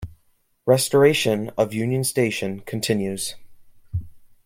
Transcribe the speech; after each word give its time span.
Restoration 0.65 1.51
of 1.59 1.75
Union 1.75 2.03
Station 2.03 2.61
continues. 2.61 3.35